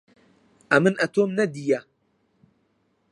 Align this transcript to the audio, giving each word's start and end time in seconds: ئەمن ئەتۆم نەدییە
ئەمن 0.71 0.95
ئەتۆم 1.03 1.29
نەدییە 1.39 1.79